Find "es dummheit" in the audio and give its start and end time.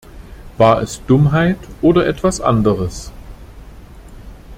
0.81-1.59